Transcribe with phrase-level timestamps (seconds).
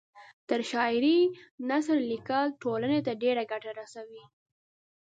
[0.49, 1.19] تر شاعرۍ
[1.69, 4.23] نثر لیکل ټولنۍ ته ډېره ګټه رسوي